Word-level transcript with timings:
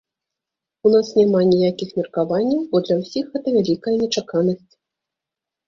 У 0.87 0.93
нас 0.95 1.11
няма 1.19 1.41
ніякіх 1.51 1.91
меркаванняў, 1.99 2.65
бо 2.73 2.83
для 2.89 2.99
ўсіх 3.03 3.23
гэта 3.37 3.47
вялікая 3.59 3.95
нечаканасць. 4.03 4.73